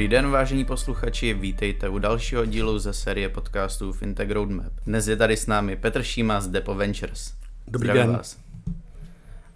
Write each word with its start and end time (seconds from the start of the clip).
Dobrý 0.00 0.08
den, 0.08 0.30
vážení 0.30 0.64
posluchači, 0.64 1.34
vítejte 1.34 1.88
u 1.88 1.98
dalšího 1.98 2.44
dílu 2.44 2.78
ze 2.78 2.92
série 2.92 3.28
podcastů 3.28 3.92
Fintech 3.92 4.30
Roadmap. 4.30 4.72
Dnes 4.86 5.08
je 5.08 5.16
tady 5.16 5.36
s 5.36 5.46
námi 5.46 5.76
Petr 5.76 6.02
Šíma 6.02 6.40
z 6.40 6.48
Depo 6.48 6.74
Ventures. 6.74 7.34
Dobrý 7.68 7.86
Zdravím 7.86 8.06
den. 8.06 8.16
Vás. 8.16 8.38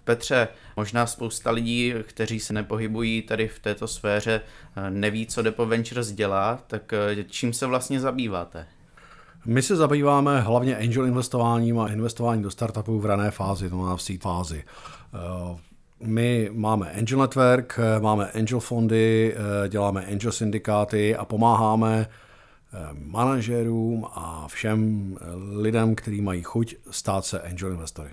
Petře, 0.03 0.47
možná 0.75 1.07
spousta 1.07 1.51
lidí, 1.51 1.93
kteří 2.03 2.39
se 2.39 2.53
nepohybují 2.53 3.21
tady 3.21 3.47
v 3.47 3.59
této 3.59 3.87
sféře, 3.87 4.41
neví, 4.89 5.27
co 5.27 5.41
Depo 5.41 5.65
Ventures 5.65 6.11
dělá, 6.11 6.59
tak 6.67 6.93
čím 7.27 7.53
se 7.53 7.65
vlastně 7.65 7.99
zabýváte? 7.99 8.67
My 9.45 9.61
se 9.61 9.75
zabýváme 9.75 10.41
hlavně 10.41 10.77
angel 10.77 11.05
investováním 11.05 11.79
a 11.79 11.87
investováním 11.87 12.43
do 12.43 12.51
startupů 12.51 12.99
v 12.99 13.05
rané 13.05 13.31
fázi, 13.31 13.69
to 13.69 13.75
má 13.75 13.95
v 13.95 14.01
seed 14.01 14.21
fázi. 14.21 14.63
My 15.99 16.49
máme 16.53 16.91
Angel 16.91 17.19
Network, 17.19 17.79
máme 17.99 18.31
Angel 18.31 18.59
fondy, 18.59 19.35
děláme 19.67 20.05
Angel 20.05 20.31
syndikáty 20.31 21.15
a 21.15 21.25
pomáháme 21.25 22.07
eh, 22.73 22.77
manažerům 22.93 24.05
a 24.13 24.47
všem 24.47 25.15
lidem, 25.51 25.95
kteří 25.95 26.21
mají 26.21 26.43
chuť 26.43 26.75
stát 26.91 27.25
se 27.25 27.41
angel 27.41 27.71
investory. 27.71 28.09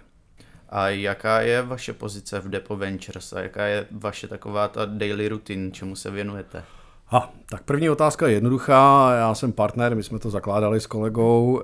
A 0.68 0.88
jaká 0.88 1.40
je 1.40 1.62
vaše 1.62 1.92
pozice 1.92 2.40
v 2.40 2.48
Depo 2.48 2.76
Ventures 2.76 3.32
a 3.32 3.40
jaká 3.40 3.64
je 3.64 3.86
vaše 3.90 4.28
taková 4.28 4.68
ta 4.68 4.84
daily 4.84 5.28
routine, 5.28 5.70
čemu 5.70 5.96
se 5.96 6.10
věnujete? 6.10 6.64
Ha, 7.06 7.32
tak 7.48 7.62
první 7.62 7.90
otázka 7.90 8.26
je 8.26 8.34
jednoduchá. 8.34 9.14
Já 9.14 9.34
jsem 9.34 9.52
partner, 9.52 9.96
my 9.96 10.02
jsme 10.02 10.18
to 10.18 10.30
zakládali 10.30 10.80
s 10.80 10.86
kolegou. 10.86 11.62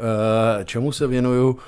Eh, 0.61 0.65
čemu 0.65 0.93
se 0.93 1.07
věnuju? 1.07 1.59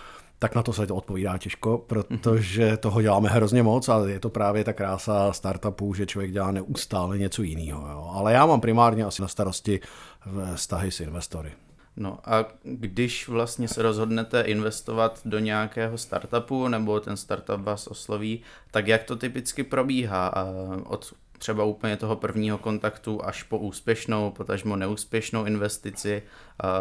Tak 0.40 0.54
na 0.54 0.62
to 0.62 0.72
se 0.72 0.86
to 0.86 0.94
odpovídá 0.94 1.38
těžko, 1.38 1.84
protože 1.86 2.76
toho 2.76 3.02
děláme 3.02 3.28
hrozně 3.28 3.62
moc 3.62 3.88
a 3.88 4.08
je 4.08 4.20
to 4.20 4.30
právě 4.30 4.64
ta 4.64 4.72
krása 4.72 5.32
startupů, 5.32 5.94
že 5.94 6.06
člověk 6.06 6.32
dělá 6.32 6.50
neustále 6.50 7.18
něco 7.18 7.42
jiného. 7.42 7.88
Jo. 7.90 8.10
Ale 8.14 8.32
já 8.32 8.46
mám 8.46 8.60
primárně 8.60 9.04
asi 9.04 9.22
na 9.22 9.28
starosti 9.28 9.80
vztahy 10.54 10.90
s 10.90 11.00
investory. 11.00 11.52
No 11.96 12.18
a 12.24 12.44
když 12.62 13.28
vlastně 13.28 13.68
se 13.68 13.82
rozhodnete 13.82 14.40
investovat 14.40 15.20
do 15.24 15.38
nějakého 15.38 15.98
startupu 15.98 16.68
nebo 16.68 17.00
ten 17.00 17.16
startup 17.16 17.60
vás 17.60 17.86
osloví, 17.86 18.42
tak 18.70 18.88
jak 18.88 19.04
to 19.04 19.16
typicky 19.16 19.62
probíhá 19.62 20.34
od 20.86 21.14
třeba 21.38 21.64
úplně 21.64 21.96
toho 21.96 22.16
prvního 22.16 22.58
kontaktu 22.58 23.24
až 23.24 23.42
po 23.42 23.58
úspěšnou, 23.58 24.30
potažmo 24.30 24.76
neúspěšnou 24.76 25.44
investici, 25.44 26.22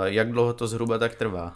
jak 0.03 0.31
dlouho 0.31 0.53
to 0.53 0.67
zhruba 0.67 0.97
tak 0.97 1.15
trvá? 1.15 1.55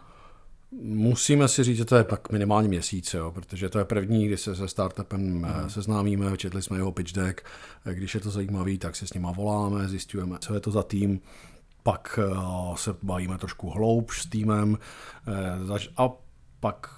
Musíme 0.82 1.48
si 1.48 1.64
říct, 1.64 1.78
že 1.78 1.86
to 1.86 1.96
je 1.96 2.04
pak 2.04 2.32
minimálně 2.32 2.68
měsíc, 2.68 3.14
jo, 3.14 3.32
protože 3.32 3.70
to 3.70 3.80
je 3.80 3.86
první, 3.86 4.28
kdy 4.28 4.38
se 4.38 4.56
se 4.56 4.68
startupem 4.68 5.22
mm. 5.22 5.70
seznámíme, 5.70 6.38
četli 6.38 6.62
jsme 6.62 6.78
jeho 6.78 6.92
pitch 6.92 7.14
deck, 7.14 7.42
když 7.94 8.16
je 8.16 8.22
to 8.22 8.30
zajímavý, 8.30 8.78
tak 8.78 8.96
se 8.96 9.08
s 9.08 9.14
nima 9.14 9.32
voláme, 9.32 9.88
zjistujeme, 9.88 10.38
co 10.40 10.54
je 10.54 10.60
to 10.60 10.72
za 10.72 10.84
tým, 10.84 11.22
pak 11.84 12.20
eh, 12.22 12.36
se 12.76 12.96
bavíme 13.04 13.38
trošku 13.38 13.70
hloubš 13.70 14.22
s 14.22 14.26
týmem 14.26 14.78
eh, 15.28 15.90
a 15.98 16.10
pak 16.60 16.90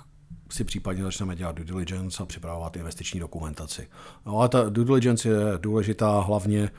si 0.51 0.63
případně 0.63 1.03
začneme 1.03 1.35
dělat 1.35 1.55
due 1.55 1.65
diligence 1.65 2.23
a 2.23 2.25
připravovat 2.25 2.75
investiční 2.75 3.19
dokumentaci. 3.19 3.87
No 4.25 4.39
a 4.39 4.47
ta 4.47 4.69
due 4.69 4.85
diligence 4.85 5.29
je 5.29 5.35
důležitá 5.57 6.19
hlavně 6.19 6.71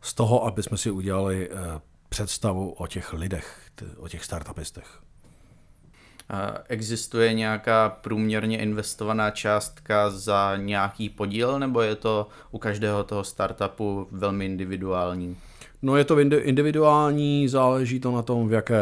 z 0.00 0.14
toho, 0.14 0.44
aby 0.44 0.62
jsme 0.62 0.76
si 0.76 0.90
udělali 0.90 1.50
představu 2.08 2.70
o 2.70 2.86
těch 2.86 3.12
lidech, 3.12 3.60
o 3.96 4.08
těch 4.08 4.24
startupistech. 4.24 5.07
Existuje 6.68 7.32
nějaká 7.32 7.88
průměrně 7.88 8.58
investovaná 8.58 9.30
částka 9.30 10.10
za 10.10 10.56
nějaký 10.56 11.08
podíl, 11.08 11.58
nebo 11.58 11.80
je 11.80 11.94
to 11.94 12.28
u 12.50 12.58
každého 12.58 13.04
toho 13.04 13.24
startupu 13.24 14.08
velmi 14.10 14.46
individuální? 14.46 15.36
No 15.82 15.96
je 15.96 16.04
to 16.04 16.18
individuální, 16.18 17.48
záleží 17.48 18.00
to 18.00 18.12
na 18.12 18.22
tom, 18.22 18.48
v 18.48 18.52
jaké 18.52 18.80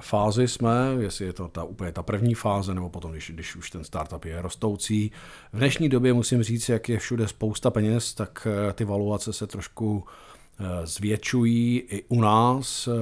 fázi 0.00 0.48
jsme, 0.48 0.96
jestli 0.98 1.24
je 1.24 1.32
to 1.32 1.48
ta 1.48 1.64
úplně 1.64 1.92
ta 1.92 2.02
první 2.02 2.34
fáze, 2.34 2.74
nebo 2.74 2.88
potom, 2.88 3.12
když, 3.12 3.30
když 3.34 3.56
už 3.56 3.70
ten 3.70 3.84
startup 3.84 4.24
je 4.24 4.42
rostoucí. 4.42 5.12
V 5.52 5.58
dnešní 5.58 5.88
době 5.88 6.12
musím 6.12 6.42
říct, 6.42 6.68
jak 6.68 6.88
je 6.88 6.98
všude 6.98 7.28
spousta 7.28 7.70
peněz, 7.70 8.14
tak 8.14 8.46
eh, 8.50 8.72
ty 8.72 8.84
valuace 8.84 9.32
se 9.32 9.46
trošku 9.46 10.04
eh, 10.60 10.86
zvětšují 10.86 11.78
i 11.78 12.04
u 12.08 12.20
nás. 12.20 12.88
Eh, 12.88 12.92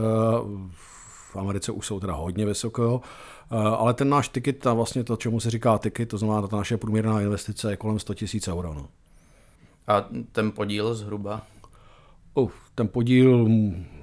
v 1.32 1.36
Americe 1.36 1.72
už 1.72 1.86
jsou 1.86 2.00
teda 2.00 2.12
hodně 2.12 2.46
vysoko, 2.46 3.00
ale 3.50 3.94
ten 3.94 4.08
náš 4.08 4.28
ticket, 4.28 4.66
a 4.66 4.74
vlastně 4.74 5.04
to, 5.04 5.16
čemu 5.16 5.40
se 5.40 5.50
říká 5.50 5.78
ticket, 5.78 6.08
to 6.08 6.18
znamená, 6.18 6.48
ta 6.48 6.56
naše 6.56 6.76
průměrná 6.76 7.20
investice 7.20 7.70
je 7.70 7.76
kolem 7.76 7.98
100 7.98 8.14
000 8.48 8.58
euro. 8.58 8.74
No. 8.74 8.88
A 9.86 10.04
ten 10.32 10.52
podíl 10.52 10.94
zhruba? 10.94 11.42
Uh, 12.34 12.50
ten 12.74 12.88
podíl, 12.88 13.48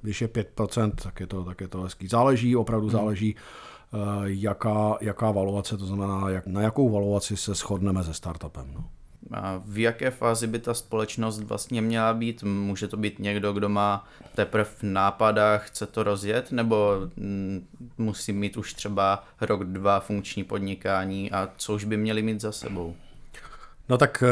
když 0.02 0.22
je 0.22 0.28
5%, 0.28 0.92
tak 1.04 1.20
je 1.20 1.28
to, 1.28 1.44
tak 1.44 1.62
je 1.62 1.68
to 1.68 1.82
hezký. 1.82 2.08
Záleží, 2.08 2.56
opravdu 2.56 2.88
hmm. 2.88 2.98
záleží, 2.98 3.36
uh, 3.36 4.24
jaká, 4.24 4.98
jaká 5.02 5.32
valuace, 5.32 5.78
to 5.78 5.86
znamená, 5.86 6.30
jak, 6.30 6.48
na 6.48 6.62
jakou 6.62 6.90
valuaci 6.90 7.38
se 7.38 7.54
shodneme 7.54 8.04
se 8.04 8.14
startupem. 8.14 8.72
No. 8.76 8.84
V 9.66 9.78
jaké 9.78 10.12
fázi 10.12 10.48
by 10.48 10.60
ta 10.60 10.74
společnost 10.74 11.40
vlastně 11.40 11.82
měla 11.82 12.14
být? 12.14 12.44
Může 12.44 12.88
to 12.88 12.98
být 12.98 13.20
někdo, 13.20 13.54
kdo 13.54 13.70
má 13.70 14.08
teprve 14.36 14.70
nápad 14.82 15.38
a 15.38 15.58
chce 15.58 15.86
to 15.86 16.04
rozjet, 16.04 16.52
nebo 16.52 16.94
mm, 17.16 17.68
musí 17.98 18.34
mít 18.34 18.58
už 18.58 18.74
třeba 18.74 19.24
rok, 19.42 19.64
dva 19.64 20.00
funkční 20.00 20.44
podnikání 20.44 21.32
a 21.32 21.50
co 21.58 21.74
už 21.74 21.84
by 21.84 21.98
měli 21.98 22.22
mít 22.22 22.42
za 22.42 22.52
sebou? 22.52 22.96
No 23.90 23.98
tak 23.98 24.24
eh, 24.24 24.30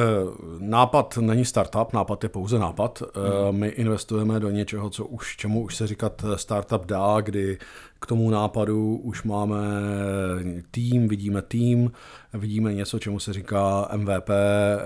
nápad 0.59 1.17
není 1.17 1.45
startup, 1.45 1.93
nápad 1.93 2.23
je 2.23 2.29
pouze 2.29 2.59
nápad. 2.59 3.03
Hmm. 3.47 3.59
My 3.59 3.67
investujeme 3.67 4.39
do 4.39 4.49
něčeho, 4.49 4.89
co 4.89 5.05
už, 5.05 5.37
čemu 5.37 5.63
už 5.63 5.75
se 5.75 5.87
říkat 5.87 6.25
startup 6.35 6.85
dá, 6.85 7.21
kdy 7.21 7.57
k 7.99 8.05
tomu 8.05 8.29
nápadu 8.29 8.97
už 8.97 9.23
máme 9.23 9.57
tým, 10.71 11.07
vidíme 11.07 11.41
tým, 11.41 11.91
vidíme 12.33 12.73
něco, 12.73 12.99
čemu 12.99 13.19
se 13.19 13.33
říká 13.33 13.89
MVP, 13.95 14.29
eh, 14.29 14.85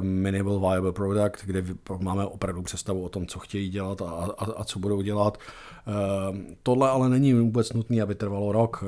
Minimal 0.00 0.60
Viable 0.60 0.92
Product, 0.92 1.44
kde 1.44 1.64
máme 1.98 2.26
opravdu 2.26 2.62
představu 2.62 3.04
o 3.04 3.08
tom, 3.08 3.26
co 3.26 3.38
chtějí 3.38 3.68
dělat 3.68 4.02
a, 4.02 4.10
a, 4.38 4.44
a 4.44 4.64
co 4.64 4.78
budou 4.78 5.02
dělat. 5.02 5.38
Tohle 6.62 6.90
ale 6.90 7.08
není 7.08 7.34
vůbec 7.34 7.72
nutné, 7.72 8.02
aby 8.02 8.14
trvalo 8.14 8.52
rok 8.52 8.84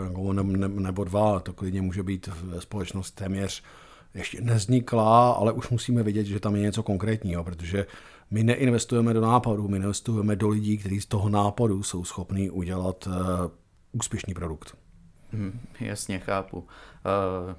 nebo 0.68 1.04
dva, 1.04 1.40
to 1.40 1.52
klidně 1.52 1.82
může 1.82 2.02
být 2.02 2.28
společnost 2.58 3.10
téměř 3.10 3.62
ještě 4.14 4.40
neznikla, 4.40 5.30
ale 5.32 5.52
už 5.52 5.68
musíme 5.68 6.02
vidět, 6.02 6.24
že 6.24 6.40
tam 6.40 6.56
je 6.56 6.62
něco 6.62 6.82
konkrétního, 6.82 7.44
protože 7.44 7.86
my 8.30 8.44
neinvestujeme 8.44 9.14
do 9.14 9.20
nápadů, 9.20 9.68
my 9.68 9.76
investujeme 9.76 10.36
do 10.36 10.48
lidí, 10.48 10.78
kteří 10.78 11.00
z 11.00 11.06
toho 11.06 11.28
nápadu 11.28 11.82
jsou 11.82 12.04
schopní 12.04 12.50
udělat 12.50 13.06
uh, 13.06 13.12
úspěšný 13.92 14.34
produkt. 14.34 14.76
Hmm, 15.32 15.60
jasně, 15.80 16.18
chápu. 16.18 16.58
Uh, 16.58 16.64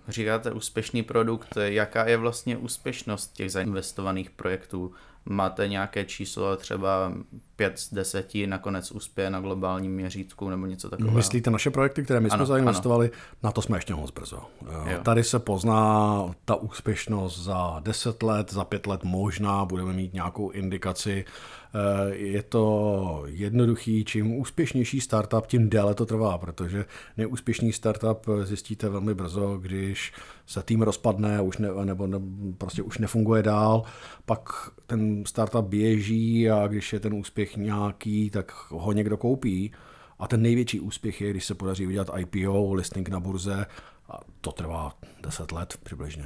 říkáte 0.07 0.51
úspěšný 0.51 1.03
produkt, 1.03 1.57
jaká 1.61 2.07
je 2.07 2.17
vlastně 2.17 2.57
úspěšnost 2.57 3.33
těch 3.33 3.51
zainvestovaných 3.51 4.29
projektů? 4.29 4.93
Máte 5.25 5.67
nějaké 5.67 6.05
číslo, 6.05 6.57
třeba 6.57 7.13
5 7.55 7.79
z 7.79 7.93
10 7.93 8.31
nakonec 8.45 8.91
uspěje 8.91 9.29
na 9.29 9.41
globálním 9.41 9.91
měřítku 9.91 10.49
nebo 10.49 10.65
něco 10.65 10.89
takového. 10.89 11.17
Myslíte 11.17 11.51
naše 11.51 11.69
projekty, 11.69 12.03
které 12.03 12.19
my 12.19 12.29
jsme 12.29 12.45
zainvestovali, 12.45 13.09
ano. 13.11 13.21
na 13.43 13.51
to 13.51 13.61
jsme 13.61 13.77
ještě 13.77 13.95
moc 13.95 14.11
brzo. 14.11 14.41
Jo. 14.61 14.99
Tady 15.03 15.23
se 15.23 15.39
pozná 15.39 16.23
ta 16.45 16.55
úspěšnost 16.55 17.43
za 17.43 17.79
10 17.79 18.23
let, 18.23 18.53
za 18.53 18.63
5 18.65 18.87
let 18.87 19.03
možná 19.03 19.65
budeme 19.65 19.93
mít 19.93 20.13
nějakou 20.13 20.49
indikaci, 20.49 21.25
Eh, 21.73 22.15
je 22.15 22.43
to 22.43 23.23
jednoduchý, 23.25 24.05
čím 24.05 24.39
úspěšnější 24.39 25.01
startup, 25.01 25.47
tím 25.47 25.69
déle 25.69 25.95
to 25.95 26.05
trvá, 26.05 26.37
protože 26.37 26.85
neúspěšný 27.17 27.73
startup 27.73 28.25
zjistíte 28.43 28.89
velmi 28.89 29.13
brzo, 29.13 29.57
když 29.57 30.13
se 30.49 30.63
tým 30.63 30.81
rozpadne 30.81 31.41
už 31.41 31.57
ne, 31.57 31.69
nebo 31.83 32.07
ne, 32.07 32.19
prostě 32.57 32.81
už 32.81 32.97
nefunguje 32.97 33.43
dál, 33.43 33.83
pak 34.25 34.49
ten 34.87 35.25
startup 35.25 35.65
běží 35.65 36.49
a 36.49 36.67
když 36.67 36.93
je 36.93 36.99
ten 36.99 37.13
úspěch 37.13 37.57
nějaký, 37.57 38.29
tak 38.29 38.71
ho 38.71 38.91
někdo 38.91 39.17
koupí. 39.17 39.71
A 40.19 40.27
ten 40.27 40.41
největší 40.41 40.79
úspěch 40.79 41.21
je, 41.21 41.29
když 41.29 41.45
se 41.45 41.55
podaří 41.55 41.87
udělat 41.87 42.09
IPO, 42.17 42.73
listing 42.73 43.09
na 43.09 43.19
burze, 43.19 43.65
a 44.09 44.19
to 44.41 44.51
trvá 44.51 44.97
10 45.23 45.51
let 45.51 45.77
přibližně. 45.83 46.25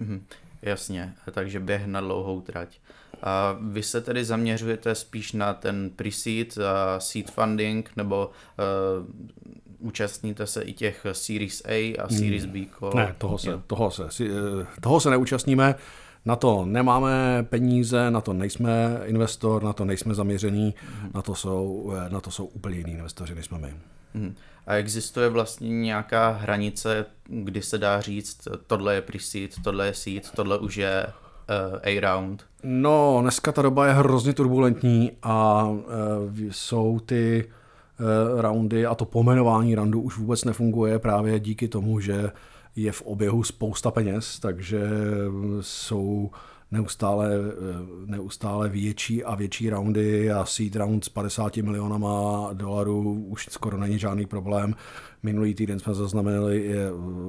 Mm-hmm. 0.00 0.20
Jasně, 0.62 1.14
takže 1.32 1.60
běh 1.60 1.86
na 1.86 2.00
dlouhou 2.00 2.40
trať. 2.40 2.78
A 3.22 3.58
vy 3.60 3.82
se 3.82 4.00
tedy 4.00 4.24
zaměřujete 4.24 4.94
spíš 4.94 5.32
na 5.32 5.54
ten 5.54 5.90
pre-seed 5.90 6.58
seed 6.98 7.30
funding, 7.30 7.90
nebo 7.96 8.30
uh, 8.30 9.06
účastníte 9.82 10.46
se 10.46 10.62
i 10.62 10.72
těch 10.72 11.06
Series 11.12 11.62
A 11.64 11.96
a 11.98 12.08
Series 12.08 12.44
B? 12.44 12.64
Ko... 12.64 12.90
Ne, 12.94 13.14
toho 13.18 13.38
se, 13.38 13.60
toho, 13.66 13.90
se, 13.90 14.08
eh, 14.20 14.66
toho 14.80 15.00
se 15.00 15.10
neúčastníme. 15.10 15.74
Na 16.24 16.36
to 16.36 16.64
nemáme 16.64 17.46
peníze, 17.48 18.10
na 18.10 18.20
to 18.20 18.32
nejsme 18.32 19.00
investor, 19.04 19.62
na 19.62 19.72
to 19.72 19.84
nejsme 19.84 20.14
zaměření, 20.14 20.74
mm-hmm. 20.74 21.10
na, 21.14 21.22
to 21.22 21.34
jsou, 21.34 21.92
eh, 21.96 22.10
na 22.10 22.20
to 22.20 22.30
jsou 22.30 22.44
úplně 22.44 22.76
jiní 22.78 22.92
investoři, 22.92 23.34
než 23.34 23.44
jsme 23.44 23.58
my. 23.58 23.74
Mm-hmm. 24.14 24.32
A 24.66 24.74
existuje 24.74 25.28
vlastně 25.28 25.68
nějaká 25.68 26.30
hranice, 26.30 27.06
kdy 27.28 27.62
se 27.62 27.78
dá 27.78 28.00
říct, 28.00 28.48
tohle 28.66 28.94
je 28.94 29.02
pre-seed, 29.02 29.50
tohle 29.64 29.86
je 29.86 29.94
seed, 29.94 30.30
tohle 30.36 30.58
už 30.58 30.76
je 30.76 31.06
A-round? 31.82 32.44
No, 32.62 33.18
dneska 33.22 33.52
ta 33.52 33.62
doba 33.62 33.86
je 33.86 33.92
hrozně 33.92 34.32
turbulentní 34.32 35.12
a 35.22 35.68
uh, 35.68 35.82
jsou 36.50 37.00
ty 37.00 37.44
uh, 37.46 37.52
roundy 38.36 38.86
a 38.86 38.94
to 38.94 39.04
pomenování 39.04 39.74
roundu 39.74 40.00
už 40.00 40.18
vůbec 40.18 40.44
nefunguje 40.44 40.98
právě 40.98 41.40
díky 41.40 41.68
tomu, 41.68 42.00
že 42.00 42.30
je 42.76 42.92
v 42.92 43.02
oběhu 43.02 43.42
spousta 43.42 43.90
peněz, 43.90 44.38
takže 44.38 44.80
jsou 45.60 46.30
neustále, 46.70 47.30
neustále 48.06 48.68
větší 48.68 49.24
a 49.24 49.34
větší 49.34 49.70
roundy 49.70 50.32
a 50.32 50.44
seed 50.44 50.76
round 50.76 51.04
s 51.04 51.08
50 51.08 51.56
milionama 51.56 52.50
dolarů 52.52 53.24
už 53.28 53.48
skoro 53.50 53.78
není 53.78 53.98
žádný 53.98 54.26
problém. 54.26 54.74
Minulý 55.22 55.54
týden 55.54 55.78
jsme 55.78 55.94
zaznamenali 55.94 56.74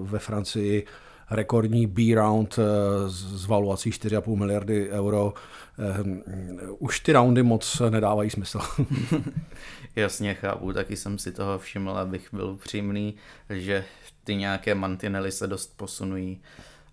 ve 0.01 0.19
Francii 0.19 0.85
rekordní 1.35 1.87
B-round 1.87 2.59
eh, 2.59 2.63
s 3.09 3.45
valuací 3.45 3.89
4,5 3.89 4.35
miliardy 4.35 4.89
euro. 4.89 5.33
Eh, 5.79 6.73
už 6.79 6.99
ty 6.99 7.13
roundy 7.13 7.43
moc 7.43 7.81
nedávají 7.89 8.29
smysl. 8.29 8.59
Jasně 9.95 10.33
chápu, 10.33 10.73
taky 10.73 10.95
jsem 10.95 11.17
si 11.17 11.31
toho 11.31 11.59
všiml, 11.59 11.91
abych 11.91 12.27
byl 12.33 12.57
přímný, 12.63 13.15
že 13.49 13.85
ty 14.23 14.35
nějaké 14.35 14.75
mantinely 14.75 15.31
se 15.31 15.47
dost 15.47 15.77
posunují. 15.77 16.41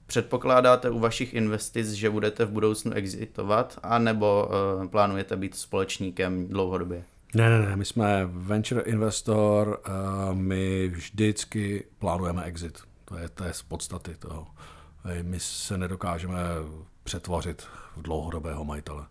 Předpokládáte 0.06 0.90
u 0.90 0.98
vašich 0.98 1.34
investic, 1.34 1.90
že 1.90 2.10
budete 2.10 2.44
v 2.44 2.50
budoucnu 2.50 2.92
exitovat, 2.92 3.78
anebo 3.82 4.48
uh, 4.48 4.86
plánujete 4.86 5.36
být 5.36 5.54
společníkem 5.54 6.48
dlouhodobě? 6.48 7.04
Ne, 7.34 7.50
ne, 7.50 7.66
ne, 7.66 7.76
my 7.76 7.84
jsme 7.84 8.28
venture 8.30 8.82
investor, 8.82 9.80
uh, 9.88 10.34
my 10.34 10.88
vždycky 10.88 11.84
plánujeme 11.98 12.44
exit. 12.44 12.78
To 13.10 13.18
je, 13.18 13.28
to 13.28 13.44
je 13.44 13.54
z 13.54 13.62
podstaty 13.62 14.16
toho. 14.16 14.46
My 15.22 15.40
se 15.40 15.78
nedokážeme 15.78 16.38
přetvořit 17.04 17.62
v 17.96 18.02
dlouhodobého 18.02 18.64
majitele. 18.64 19.06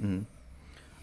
Hmm. 0.00 0.26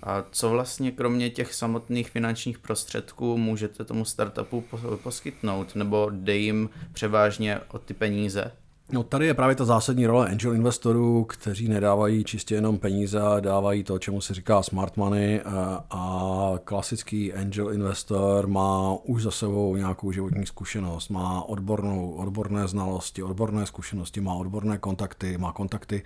A 0.04 0.26
co 0.32 0.50
vlastně 0.50 0.92
kromě 0.92 1.30
těch 1.30 1.54
samotných 1.54 2.10
finančních 2.10 2.60
prostředků 2.60 3.38
můžete 3.38 3.86
tomu 3.86 4.06
startupu 4.06 4.64
poskytnout? 5.04 5.76
Nebo 5.76 6.10
dej 6.14 6.44
jim 6.44 6.70
převážně 6.94 7.60
o 7.60 7.80
ty 7.80 7.94
peníze? 7.94 8.52
No 8.92 9.04
tady 9.04 9.26
je 9.26 9.34
právě 9.34 9.56
ta 9.56 9.66
zásadní 9.66 10.06
role 10.06 10.30
angel 10.30 10.54
investorů, 10.54 11.24
kteří 11.24 11.68
nedávají 11.68 12.24
čistě 12.24 12.56
jenom 12.56 12.78
peníze, 12.78 13.20
dávají 13.40 13.84
to, 13.84 14.00
čemu 14.00 14.22
se 14.22 14.34
říká 14.34 14.64
smart 14.64 14.98
money 14.98 15.42
a, 15.90 16.54
klasický 16.64 17.34
angel 17.34 17.74
investor 17.74 18.48
má 18.48 18.98
už 19.04 19.24
za 19.24 19.32
sebou 19.32 19.76
nějakou 19.76 20.12
životní 20.12 20.46
zkušenost, 20.46 21.10
má 21.10 21.42
odbornou, 21.42 22.12
odborné 22.12 22.68
znalosti, 22.68 23.24
odborné 23.24 23.66
zkušenosti, 23.66 24.22
má 24.22 24.34
odborné 24.34 24.78
kontakty, 24.78 25.38
má 25.38 25.52
kontakty 25.52 26.04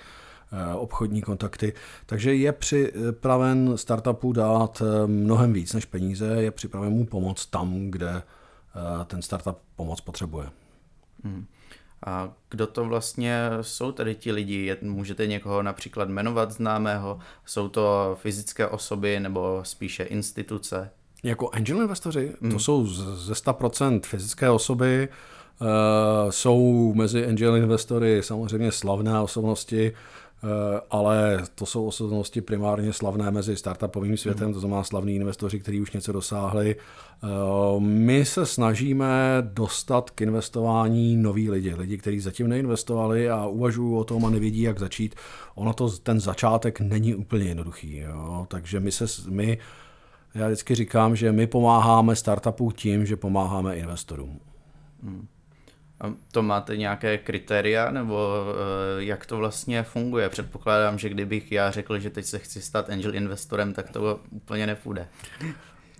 eh, 0.51 0.75
obchodní 0.75 1.21
kontakty, 1.21 1.73
takže 2.05 2.35
je 2.35 2.51
připraven 2.51 3.77
startupu 3.77 4.33
dát 4.33 4.81
eh, 4.81 5.07
mnohem 5.07 5.53
víc 5.53 5.73
než 5.73 5.85
peníze, 5.85 6.25
je 6.25 6.51
připraven 6.51 6.93
mu 6.93 7.05
pomoct 7.05 7.45
tam, 7.45 7.91
kde 7.91 8.11
eh, 8.11 9.05
ten 9.05 9.21
startup 9.21 9.57
pomoc 9.75 10.01
potřebuje. 10.01 10.49
Hmm. 11.23 11.45
A 12.05 12.33
kdo 12.49 12.67
to 12.67 12.85
vlastně 12.85 13.39
jsou 13.61 13.91
tady 13.91 14.15
ti 14.15 14.31
lidi? 14.31 14.77
Můžete 14.81 15.27
někoho 15.27 15.63
například 15.63 16.09
jmenovat 16.09 16.51
známého? 16.51 17.19
Jsou 17.45 17.69
to 17.69 18.17
fyzické 18.21 18.67
osoby 18.67 19.19
nebo 19.19 19.59
spíše 19.63 20.03
instituce? 20.03 20.89
Jako 21.23 21.49
angel 21.49 21.81
investoři? 21.81 22.33
Hmm. 22.41 22.51
To 22.51 22.59
jsou 22.59 22.87
ze 22.87 23.33
100% 23.33 24.01
fyzické 24.03 24.49
osoby, 24.49 25.09
uh, 25.61 25.67
jsou 26.29 26.93
mezi 26.93 27.27
angel 27.27 27.55
investory 27.55 28.23
samozřejmě 28.23 28.71
slavné 28.71 29.19
osobnosti, 29.19 29.93
ale 30.89 31.43
to 31.55 31.65
jsou 31.65 31.85
osobnosti 31.85 32.41
primárně 32.41 32.93
slavné 32.93 33.31
mezi 33.31 33.55
startupovým 33.55 34.17
světem, 34.17 34.53
to 34.53 34.59
znamená 34.59 34.83
slavní 34.83 35.15
investoři, 35.15 35.59
kteří 35.59 35.81
už 35.81 35.91
něco 35.91 36.11
dosáhli. 36.11 36.75
Eh, 36.75 37.27
my 37.79 38.25
se 38.25 38.45
snažíme 38.45 39.07
dostat 39.41 40.09
k 40.09 40.21
investování 40.21 41.17
noví 41.17 41.49
lidi, 41.49 41.75
lidi, 41.75 41.97
kteří 41.97 42.19
zatím 42.19 42.47
neinvestovali 42.47 43.29
a 43.29 43.45
uvažují 43.45 43.97
o 43.97 44.03
tom 44.03 44.25
a 44.25 44.29
nevědí, 44.29 44.61
jak 44.61 44.79
začít. 44.79 45.15
Ono 45.55 45.73
to, 45.73 45.89
ten 45.89 46.19
začátek 46.19 46.79
není 46.79 47.15
úplně 47.15 47.45
jednoduchý, 47.45 47.97
jo? 47.97 48.45
takže 48.49 48.79
my 48.79 48.91
se, 48.91 49.05
my, 49.29 49.57
já 50.35 50.47
vždycky 50.47 50.75
říkám, 50.75 51.15
že 51.15 51.31
my 51.31 51.47
pomáháme 51.47 52.15
startupům 52.15 52.71
tím, 52.71 53.05
že 53.05 53.15
pomáháme 53.15 53.75
investorům. 53.75 54.39
Hmm. 55.03 55.27
To 56.31 56.43
máte 56.43 56.77
nějaké 56.77 57.17
kritéria, 57.17 57.91
nebo 57.91 58.13
uh, 58.15 59.01
jak 59.01 59.25
to 59.25 59.37
vlastně 59.37 59.83
funguje? 59.83 60.29
Předpokládám, 60.29 60.99
že 60.99 61.09
kdybych 61.09 61.51
já 61.51 61.71
řekl, 61.71 61.99
že 61.99 62.09
teď 62.09 62.25
se 62.25 62.39
chci 62.39 62.61
stát 62.61 62.89
angel 62.89 63.15
investorem, 63.15 63.73
tak 63.73 63.89
to 63.89 64.19
úplně 64.31 64.67
nepůjde. 64.67 65.07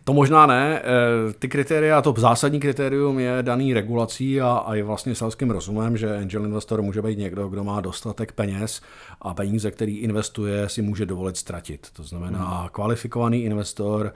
To 0.03 0.13
možná 0.13 0.45
ne. 0.45 0.81
Eh, 0.83 1.33
ty 1.33 1.47
kritéria, 1.47 2.01
to 2.01 2.13
zásadní 2.17 2.59
kritérium 2.59 3.19
je 3.19 3.37
daný 3.41 3.73
regulací 3.73 4.41
a, 4.41 4.51
a 4.51 4.73
je 4.73 4.83
vlastně 4.83 5.15
selským 5.15 5.51
rozumem, 5.51 5.97
že 5.97 6.17
angel 6.17 6.45
investor 6.45 6.81
může 6.81 7.01
být 7.01 7.17
někdo, 7.17 7.47
kdo 7.47 7.63
má 7.63 7.81
dostatek 7.81 8.31
peněz 8.31 8.81
a 9.21 9.33
peníze, 9.33 9.71
který 9.71 9.97
investuje, 9.97 10.69
si 10.69 10.81
může 10.81 11.05
dovolit 11.05 11.37
ztratit. 11.37 11.87
To 11.93 12.03
znamená 12.03 12.59
hmm. 12.59 12.69
kvalifikovaný 12.71 13.43
investor, 13.43 14.13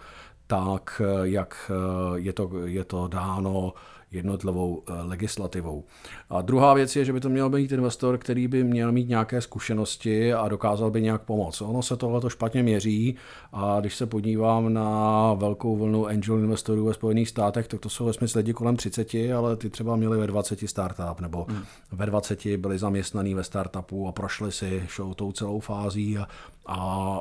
tak 0.47 1.01
eh, 1.05 1.27
jak 1.27 1.71
je 2.15 2.33
to, 2.33 2.49
je 2.65 2.83
to 2.83 3.07
dáno 3.07 3.73
jednotlivou 4.11 4.83
eh, 4.87 4.93
legislativou. 5.01 5.83
A 6.29 6.41
druhá 6.41 6.73
věc 6.73 6.95
je, 6.95 7.05
že 7.05 7.13
by 7.13 7.19
to 7.19 7.29
měl 7.29 7.49
být 7.49 7.71
investor, 7.71 8.17
který 8.17 8.47
by 8.47 8.63
měl 8.63 8.91
mít 8.91 9.09
nějaké 9.09 9.41
zkušenosti 9.41 10.33
a 10.33 10.47
dokázal 10.47 10.91
by 10.91 11.01
nějak 11.01 11.21
pomoct. 11.21 11.61
Ono 11.61 11.81
se 11.81 11.97
tohle 11.97 12.29
špatně 12.29 12.63
měří 12.63 13.15
a 13.53 13.79
když 13.79 13.95
se 13.95 14.05
podívám 14.05 14.73
na 14.73 15.33
velkou 15.33 15.77
vlnu 15.77 16.07
angel 16.07 16.37
investorů 16.39 16.85
ve 16.85 16.93
Spojených 16.93 17.29
státech, 17.29 17.67
tak 17.67 17.79
to 17.79 17.89
jsou 17.89 18.05
ve 18.05 18.13
smyslu 18.13 18.37
lidi 18.37 18.53
kolem 18.53 18.75
30, 18.75 19.15
ale 19.37 19.55
ty 19.55 19.69
třeba 19.69 19.95
měli 19.95 20.17
ve 20.17 20.27
20 20.27 20.59
startup 20.69 21.19
nebo 21.19 21.45
hmm. 21.49 21.63
ve 21.91 22.05
20 22.05 22.45
byli 22.45 22.77
zaměstnaní 22.77 23.33
ve 23.33 23.43
startupu 23.43 24.07
a 24.07 24.11
prošli 24.11 24.51
si 24.51 24.83
show 24.95 25.13
tou 25.13 25.31
celou 25.31 25.59
fází 25.59 26.17
a, 26.17 26.27
a 26.65 27.19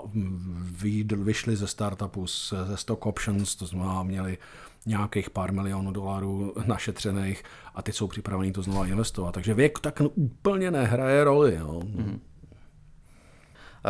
vyšli 1.17 1.56
ze 1.56 1.67
startupu 1.67 2.27
ze 2.67 2.77
stock 2.77 3.06
options, 3.06 3.55
to 3.55 3.67
znamená 3.67 4.03
měli 4.03 4.39
nějakých 4.87 5.31
pár 5.31 5.53
milionů 5.53 5.93
dolarů 5.93 6.55
našetřených 6.67 7.43
a 7.75 7.83
ty 7.83 7.93
jsou 7.93 8.06
připraveni 8.06 8.53
to 8.53 8.62
znovu 8.62 8.85
investovat. 8.85 9.32
Takže 9.32 9.55
věk 9.55 9.79
tak 9.79 10.03
úplně 10.15 10.70
nehraje 10.70 11.25
roli. 11.25 11.55
Jo. 11.55 11.81
Mm-hmm. 11.84 12.19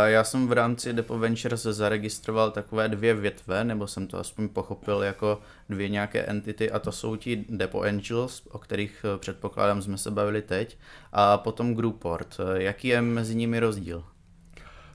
Já 0.04 0.24
jsem 0.24 0.48
v 0.48 0.52
rámci 0.52 0.92
Depo 0.92 1.18
Ventures 1.18 1.62
zaregistroval 1.62 2.50
takové 2.50 2.88
dvě 2.88 3.14
větve, 3.14 3.64
nebo 3.64 3.86
jsem 3.86 4.06
to 4.06 4.18
aspoň 4.18 4.48
pochopil 4.48 5.02
jako 5.02 5.40
dvě 5.68 5.88
nějaké 5.88 6.22
entity, 6.22 6.70
a 6.70 6.78
to 6.78 6.92
jsou 6.92 7.16
ti 7.16 7.44
Depo 7.48 7.82
Angels, 7.82 8.42
o 8.50 8.58
kterých 8.58 9.04
eh, 9.04 9.18
předpokládám 9.18 9.82
jsme 9.82 9.98
se 9.98 10.10
bavili 10.10 10.42
teď, 10.42 10.78
a 11.12 11.38
potom 11.38 11.74
Grouport. 11.74 12.36
Jaký 12.54 12.88
je 12.88 13.02
mezi 13.02 13.34
nimi 13.34 13.60
rozdíl? 13.60 14.04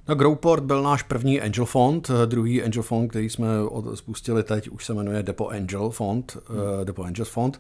No, 0.08 0.16
Growport 0.16 0.64
byl 0.64 0.84
náš 0.84 1.04
první 1.04 1.42
angel 1.42 1.66
fond, 1.66 2.12
druhý 2.26 2.64
angel 2.64 2.84
fond, 2.84 3.10
který 3.10 3.30
jsme 3.30 3.48
spustili 3.94 4.44
teď, 4.44 4.70
už 4.70 4.86
se 4.86 4.94
jmenuje 4.94 5.24
Depo 5.24 5.48
Angel 5.48 5.90
fond, 5.90 6.38
hmm. 6.48 6.58
uh, 6.58 6.86
Depo 6.86 7.04
Angels 7.04 7.30
fond. 7.30 7.60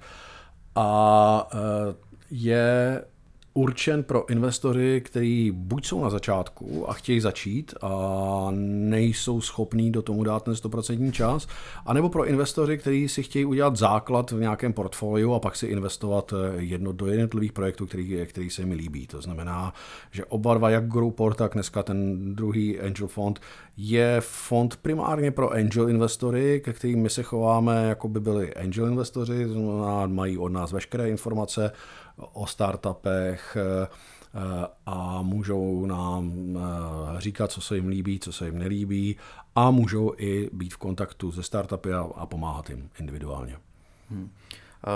A 0.75 1.49
uh, 1.53 1.59
je 2.31 3.03
určen 3.53 4.03
pro 4.03 4.29
investory, 4.29 5.01
kteří 5.01 5.51
buď 5.51 5.85
jsou 5.85 6.03
na 6.03 6.09
začátku 6.09 6.89
a 6.89 6.93
chtějí 6.93 7.19
začít 7.19 7.73
a 7.81 8.47
nejsou 8.55 9.41
schopní 9.41 9.91
do 9.91 10.01
tomu 10.01 10.23
dát 10.23 10.43
ten 10.43 10.53
100% 10.53 11.11
čas, 11.11 11.47
anebo 11.85 12.09
pro 12.09 12.25
investory, 12.25 12.77
kteří 12.77 13.07
si 13.07 13.23
chtějí 13.23 13.45
udělat 13.45 13.75
základ 13.75 14.31
v 14.31 14.39
nějakém 14.39 14.73
portfoliu 14.73 15.33
a 15.33 15.39
pak 15.39 15.55
si 15.55 15.67
investovat 15.67 16.33
eh, 16.33 16.61
jedno 16.61 16.91
do 16.91 17.07
jednotlivých 17.07 17.53
projektů, 17.53 17.85
který, 17.85 18.25
který 18.25 18.49
se 18.49 18.65
mi 18.65 18.75
líbí. 18.75 19.07
To 19.07 19.21
znamená, 19.21 19.73
že 20.11 20.25
oba 20.25 20.53
dva, 20.53 20.69
jak 20.69 20.87
Growport, 20.87 21.37
tak 21.37 21.53
dneska 21.53 21.83
ten 21.83 22.35
druhý 22.35 22.79
Angel 22.79 23.07
Fond, 23.07 23.39
je 23.77 24.17
fond 24.21 24.77
primárně 24.77 25.31
pro 25.31 25.51
angel 25.51 25.89
investory, 25.89 26.61
ke 26.65 26.73
kterým 26.73 27.01
my 27.01 27.09
se 27.09 27.23
chováme, 27.23 27.85
jako 27.87 28.07
by 28.07 28.19
byli 28.19 28.53
angel 28.53 28.87
investoři, 28.87 29.47
mají 30.05 30.37
od 30.37 30.49
nás 30.49 30.71
veškeré 30.71 31.09
informace, 31.09 31.71
o 32.33 32.47
startupech 32.47 33.57
eh, 33.59 33.87
eh, 33.87 34.67
a 34.85 35.21
můžou 35.21 35.85
nám 35.85 36.33
eh, 36.57 37.21
říkat, 37.21 37.51
co 37.51 37.61
se 37.61 37.75
jim 37.75 37.87
líbí, 37.87 38.19
co 38.19 38.33
se 38.33 38.45
jim 38.45 38.59
nelíbí 38.59 39.17
a 39.55 39.71
můžou 39.71 40.13
i 40.17 40.49
být 40.53 40.73
v 40.73 40.77
kontaktu 40.77 41.31
se 41.31 41.43
startupy 41.43 41.93
a, 41.93 42.25
pomáhat 42.25 42.69
jim 42.69 42.89
individuálně. 42.99 43.57
Hmm. 44.09 44.29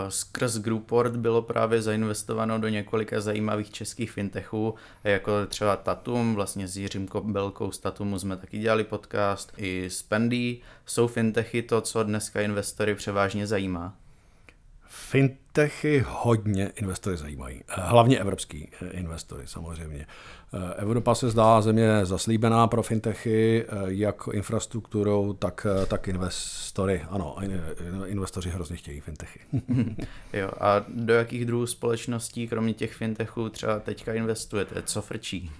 Skrz 0.09 0.57
Grouport 0.57 1.15
bylo 1.15 1.41
právě 1.41 1.81
zainvestováno 1.81 2.59
do 2.59 2.67
několika 2.67 3.21
zajímavých 3.21 3.71
českých 3.71 4.11
fintechů, 4.11 4.75
jako 5.03 5.31
třeba 5.45 5.75
Tatum, 5.75 6.35
vlastně 6.35 6.67
s 6.67 6.77
Jiřím 6.77 7.07
Kobelkou 7.07 7.71
z 7.71 7.79
Tatumu 7.79 8.19
jsme 8.19 8.37
taky 8.37 8.59
dělali 8.59 8.83
podcast, 8.83 9.53
i 9.57 9.89
Spendy. 9.89 10.57
Jsou 10.85 11.07
fintechy 11.07 11.61
to, 11.61 11.81
co 11.81 12.03
dneska 12.03 12.41
investory 12.41 12.95
převážně 12.95 13.47
zajímá? 13.47 13.93
Fintechy 14.97 16.05
hodně 16.07 16.71
investory 16.75 17.17
zajímají, 17.17 17.61
hlavně 17.69 18.19
evropský 18.19 18.71
investory 18.91 19.43
samozřejmě. 19.45 20.07
Evropa 20.75 21.15
se 21.15 21.29
zdá 21.29 21.61
země 21.61 22.05
zaslíbená 22.05 22.67
pro 22.67 22.83
fintechy, 22.83 23.65
jak 23.85 24.23
infrastrukturou, 24.33 25.33
tak, 25.33 25.67
tak 25.87 26.07
investory. 26.07 27.01
Ano, 27.09 27.37
investoři 28.05 28.49
hrozně 28.49 28.77
chtějí 28.77 28.99
fintechy. 28.99 29.39
jo, 30.33 30.49
a 30.59 30.85
do 30.87 31.13
jakých 31.13 31.45
druhů 31.45 31.67
společností, 31.67 32.47
kromě 32.47 32.73
těch 32.73 32.93
fintechů, 32.93 33.49
třeba 33.49 33.79
teďka 33.79 34.13
investujete? 34.13 34.81
Co 34.81 35.01
frčí? 35.01 35.51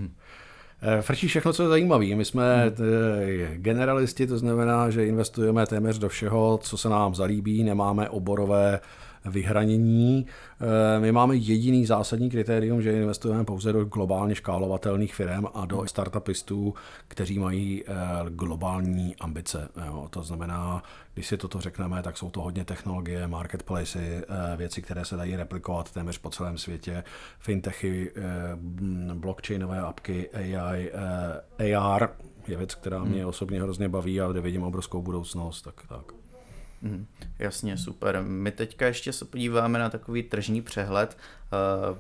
Frčí 1.01 1.27
všechno, 1.27 1.53
co 1.53 1.63
je 1.63 1.69
zajímavé. 1.69 2.05
My 2.05 2.25
jsme 2.25 2.63
hmm. 2.77 3.61
generalisti, 3.61 4.27
to 4.27 4.37
znamená, 4.37 4.89
že 4.89 5.05
investujeme 5.05 5.65
téměř 5.65 5.97
do 5.97 6.09
všeho, 6.09 6.59
co 6.63 6.77
se 6.77 6.89
nám 6.89 7.15
zalíbí, 7.15 7.63
nemáme 7.63 8.09
oborové 8.09 8.79
vyhranění. 9.25 10.25
Eh, 10.61 10.99
my 10.99 11.11
máme 11.11 11.35
jediný 11.35 11.85
zásadní 11.85 12.29
kritérium, 12.29 12.81
že 12.81 13.01
investujeme 13.01 13.43
pouze 13.43 13.73
do 13.73 13.85
globálně 13.85 14.35
škálovatelných 14.35 15.15
firm 15.15 15.45
a 15.53 15.65
do 15.65 15.87
startupistů, 15.87 16.73
kteří 17.07 17.39
mají 17.39 17.83
eh, 17.83 17.93
globální 18.29 19.15
ambice. 19.15 19.69
To 20.09 20.23
znamená, 20.23 20.83
když 21.13 21.27
si 21.27 21.37
toto 21.37 21.61
řekneme, 21.61 22.03
tak 22.03 22.17
jsou 22.17 22.29
to 22.29 22.41
hodně 22.41 22.65
technologie, 22.65 23.27
marketplace, 23.27 23.99
eh, 23.99 24.23
věci, 24.57 24.81
které 24.81 25.05
se 25.05 25.15
dají 25.15 25.35
replikovat 25.35 25.91
téměř 25.91 26.17
po 26.17 26.29
celém 26.29 26.57
světě, 26.57 27.03
fintechy, 27.39 28.11
blockchainové 29.13 29.79
apky, 29.79 30.29
AI, 30.29 30.91
AR 31.59 32.09
je 32.47 32.57
věc, 32.57 32.75
která 32.75 33.03
mě 33.03 33.19
hmm. 33.19 33.29
osobně 33.29 33.61
hrozně 33.61 33.89
baví 33.89 34.21
a 34.21 34.27
kde 34.27 34.41
vidím 34.41 34.63
obrovskou 34.63 35.01
budoucnost. 35.01 35.61
Tak, 35.61 35.81
tak. 35.87 36.24
Mm, 36.85 37.05
jasně, 37.39 37.77
super. 37.77 38.23
My 38.27 38.51
teďka 38.51 38.85
ještě 38.85 39.13
se 39.13 39.25
podíváme 39.25 39.79
na 39.79 39.89
takový 39.89 40.23
tržní 40.23 40.61
přehled. 40.61 41.17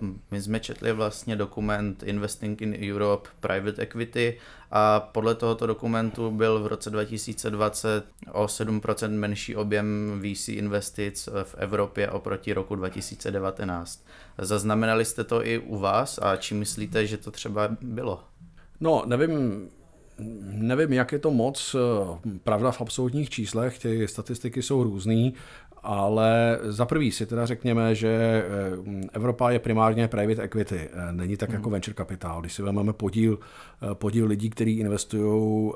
Uh, 0.01 0.07
my 0.31 0.41
jsme 0.41 0.59
četli 0.59 0.93
vlastně 0.93 1.35
dokument 1.35 2.03
Investing 2.03 2.61
in 2.61 2.91
Europe 2.91 3.29
Private 3.39 3.81
Equity 3.81 4.37
a 4.71 4.99
podle 4.99 5.35
tohoto 5.35 5.67
dokumentu 5.67 6.31
byl 6.31 6.63
v 6.63 6.67
roce 6.67 6.89
2020 6.89 8.05
o 8.31 8.45
7% 8.45 9.11
menší 9.11 9.55
objem 9.55 10.21
VC 10.23 10.47
investic 10.47 11.29
v 11.43 11.55
Evropě 11.57 12.09
oproti 12.09 12.53
roku 12.53 12.75
2019. 12.75 14.05
Zaznamenali 14.37 15.05
jste 15.05 15.23
to 15.23 15.45
i 15.45 15.57
u 15.57 15.79
vás 15.79 16.19
a 16.21 16.35
či 16.35 16.53
myslíte, 16.53 17.07
že 17.07 17.17
to 17.17 17.31
třeba 17.31 17.69
bylo? 17.81 18.23
No, 18.79 19.03
nevím, 19.05 19.69
Nevím, 20.19 20.93
jak 20.93 21.11
je 21.11 21.19
to 21.19 21.31
moc 21.31 21.75
eh, 21.75 22.37
pravda 22.43 22.71
v 22.71 22.81
absolutních 22.81 23.29
číslech, 23.29 23.79
ty 23.79 24.07
statistiky 24.07 24.61
jsou 24.61 24.83
různý, 24.83 25.33
ale 25.85 26.59
za 26.63 26.85
prvý 26.85 27.11
si 27.11 27.25
teda 27.25 27.45
řekněme, 27.45 27.95
že 27.95 28.09
eh, 28.09 29.07
Evropa 29.13 29.51
je 29.51 29.59
primárně 29.59 30.07
private 30.07 30.41
equity, 30.41 30.79
eh, 30.79 31.11
není 31.11 31.37
tak 31.37 31.49
hmm. 31.49 31.55
jako 31.55 31.69
venture 31.69 31.95
capital. 31.95 32.41
Když 32.41 32.53
si 32.53 32.61
vezmeme 32.61 32.93
podíl, 32.93 33.39
eh, 33.91 33.95
podíl 33.95 34.27
lidí, 34.27 34.49
kteří 34.49 34.79
investují 34.79 35.71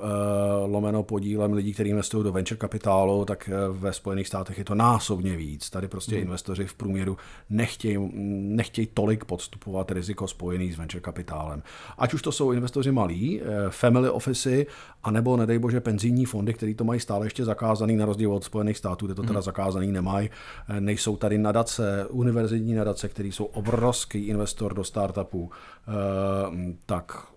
lomeno 0.65 1.03
podílem 1.03 1.53
lidí, 1.53 1.73
kteří 1.73 1.89
investují 1.89 2.23
do 2.23 2.31
venture 2.31 2.57
kapitálu, 2.57 3.25
tak 3.25 3.49
ve 3.71 3.93
Spojených 3.93 4.27
státech 4.27 4.57
je 4.57 4.63
to 4.63 4.75
násobně 4.75 5.37
víc. 5.37 5.69
Tady 5.69 5.87
prostě 5.87 6.15
hmm. 6.15 6.23
investoři 6.23 6.65
v 6.65 6.73
průměru 6.73 7.17
nechtějí, 7.49 8.11
nechtějí 8.55 8.87
tolik 8.93 9.25
podstupovat 9.25 9.91
riziko 9.91 10.27
spojený 10.27 10.71
s 10.71 10.77
venture 10.77 11.01
kapitálem. 11.01 11.63
Ať 11.97 12.13
už 12.13 12.21
to 12.21 12.31
jsou 12.31 12.51
investoři 12.51 12.91
malí, 12.91 13.41
family 13.69 14.09
office, 14.09 14.65
anebo 15.03 15.37
nedej 15.37 15.59
bože 15.59 15.81
penzijní 15.81 16.25
fondy, 16.25 16.53
které 16.53 16.73
to 16.73 16.83
mají 16.83 16.99
stále 16.99 17.25
ještě 17.25 17.45
zakázaný 17.45 17.95
na 17.95 18.05
rozdíl 18.05 18.33
od 18.33 18.43
Spojených 18.43 18.77
států, 18.77 19.05
kde 19.05 19.15
to 19.15 19.21
teda 19.21 19.33
hmm. 19.33 19.41
zakázaný 19.41 19.91
nemají. 19.99 20.29
Eh, 20.69 20.81
nejsou 20.81 21.17
tady 21.17 21.37
nadace, 21.37 22.05
univerzitní 22.09 22.73
nadace, 22.73 23.09
které 23.09 23.27
jsou 23.27 23.45
obrovský 23.45 24.27
investor 24.27 24.73
do 24.73 24.83
startupů. 24.83 25.51
Eh, 25.51 26.73
tak, 26.85 27.27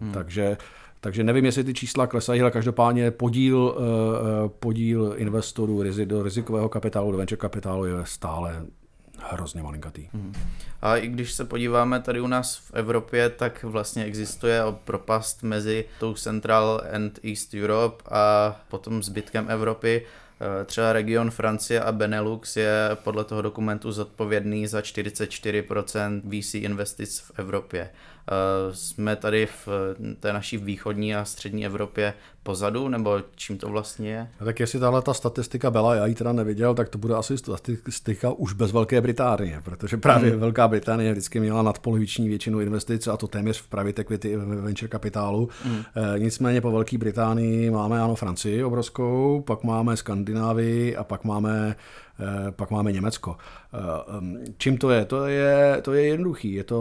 hmm. 0.00 0.12
takže 0.12 0.56
takže 1.00 1.24
nevím, 1.24 1.44
jestli 1.44 1.64
ty 1.64 1.74
čísla 1.74 2.06
klesají, 2.06 2.40
ale 2.40 2.50
každopádně 2.50 3.10
podíl, 3.10 3.76
eh, 3.78 4.48
podíl 4.48 5.14
investorů 5.16 5.82
do 6.04 6.22
rizikového 6.22 6.68
kapitálu, 6.68 7.12
do 7.12 7.18
venture 7.18 7.36
kapitálu 7.36 7.84
je 7.84 7.94
stále 8.04 8.62
hrozně 9.18 9.62
malinkatý. 9.62 10.08
Hmm. 10.12 10.34
A 10.82 10.96
i 10.96 11.08
když 11.08 11.32
se 11.32 11.44
podíváme 11.44 12.00
tady 12.00 12.20
u 12.20 12.26
nás 12.26 12.56
v 12.56 12.70
Evropě, 12.74 13.28
tak 13.28 13.62
vlastně 13.62 14.04
existuje 14.04 14.60
propast 14.84 15.42
mezi 15.42 15.84
tou 16.00 16.14
Central 16.14 16.82
and 16.92 17.18
East 17.24 17.54
Europe 17.54 18.04
a 18.10 18.56
potom 18.68 19.02
zbytkem 19.02 19.50
Evropy. 19.50 20.06
Eh, 20.40 20.64
třeba 20.64 20.92
region 20.92 21.30
Francie 21.30 21.80
a 21.80 21.92
Benelux 21.92 22.56
je 22.56 22.90
podle 22.94 23.24
toho 23.24 23.42
dokumentu 23.42 23.92
zodpovědný 23.92 24.66
za 24.66 24.80
44% 24.80 26.22
VC 26.24 26.54
investic 26.54 27.20
v 27.20 27.32
Evropě. 27.36 27.90
Eh, 28.28 28.74
jsme 28.74 29.16
tady 29.16 29.46
v 29.46 29.68
té 30.20 30.32
naší 30.32 30.56
východní 30.56 31.14
a 31.14 31.24
střední 31.24 31.66
Evropě 31.66 32.14
pozadu, 32.42 32.88
nebo 32.88 33.20
čím 33.36 33.58
to 33.58 33.68
vlastně 33.68 34.10
je? 34.10 34.28
Tak 34.44 34.60
jestli 34.60 34.80
tahle 34.80 35.02
ta 35.02 35.14
statistika 35.14 35.70
byla, 35.70 35.94
já 35.94 36.06
ji 36.06 36.14
teda 36.14 36.32
neviděl, 36.32 36.74
tak 36.74 36.88
to 36.88 36.98
bude 36.98 37.14
asi 37.14 37.38
statistika 37.38 38.30
už 38.30 38.52
bez 38.52 38.72
Velké 38.72 39.00
Británie, 39.00 39.60
protože 39.64 39.96
právě 39.96 40.30
hmm. 40.30 40.40
Velká 40.40 40.68
Británie 40.68 41.12
vždycky 41.12 41.40
měla 41.40 41.62
nadpoloviční 41.62 42.28
většinu 42.28 42.60
investic 42.60 43.06
a 43.06 43.16
to 43.16 43.26
téměř 43.26 43.60
v 43.60 43.68
private 43.68 44.02
equity 44.02 44.36
ve 44.36 44.56
venture 44.56 44.88
kapitálu. 44.88 45.48
Hmm. 45.64 45.82
E, 46.14 46.18
nicméně 46.18 46.60
po 46.60 46.70
Velké 46.70 46.98
Británii 46.98 47.70
máme 47.70 48.00
ano 48.00 48.14
Francii 48.14 48.64
obrovskou, 48.64 49.44
pak 49.46 49.64
máme 49.64 49.96
Skandinávii 49.96 50.96
a 50.96 51.04
pak 51.04 51.24
máme 51.24 51.68
Eh, 51.68 52.07
pak 52.50 52.70
máme 52.70 52.92
Německo. 52.92 53.36
Eh, 53.74 54.50
čím 54.58 54.78
to 54.78 54.90
je? 54.90 55.04
To 55.04 55.26
je, 55.26 55.80
to 55.82 55.92
je 55.92 56.06
jednoduchý. 56.06 56.52
Je 56.52 56.64
to 56.64 56.80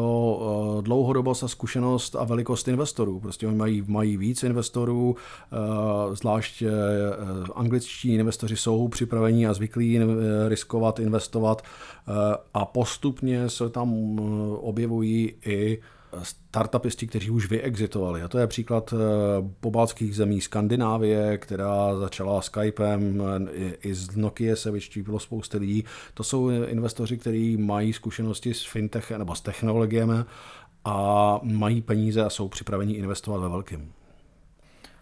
eh, 0.79 0.81
dlouhodobost 0.81 1.43
a 1.43 1.47
zkušenost 1.47 2.15
a 2.15 2.23
velikost 2.23 2.67
investorů. 2.67 3.19
Prostě 3.19 3.47
oni 3.47 3.55
mají, 3.55 3.83
mají 3.87 4.17
víc 4.17 4.43
investorů, 4.43 5.15
zvlášť 6.13 6.63
angličtí 7.55 8.13
investoři 8.13 8.57
jsou 8.57 8.87
připraveni 8.87 9.47
a 9.47 9.53
zvyklí 9.53 9.99
riskovat, 10.47 10.99
investovat 10.99 11.61
a 12.53 12.65
postupně 12.65 13.49
se 13.49 13.69
tam 13.69 14.19
objevují 14.59 15.33
i 15.45 15.79
startupisti, 16.23 17.07
kteří 17.07 17.29
už 17.29 17.49
vyexitovali. 17.49 18.21
A 18.21 18.27
to 18.27 18.37
je 18.37 18.47
příklad 18.47 18.93
eh, 18.93 18.97
pobaltských 19.59 20.15
zemí 20.15 20.41
Skandinávie, 20.41 21.37
která 21.37 21.95
začala 21.95 22.41
Skypem, 22.41 23.23
i 23.81 23.93
z 23.93 24.15
Nokia 24.15 24.55
se 24.55 24.71
vyštípilo 24.71 25.19
spousty 25.19 25.57
lidí. 25.57 25.85
To 26.13 26.23
jsou 26.23 26.49
investoři, 26.49 27.17
kteří 27.17 27.57
mají 27.57 27.93
zkušenosti 27.93 28.53
s 28.53 28.63
fintech 28.65 29.11
nebo 29.11 29.35
s 29.35 29.41
technologiemi 29.41 30.15
a 30.85 31.39
mají 31.43 31.81
peníze 31.81 32.25
a 32.25 32.29
jsou 32.29 32.47
připraveni 32.47 32.93
investovat 32.93 33.39
ve 33.39 33.49
velkým. 33.49 33.91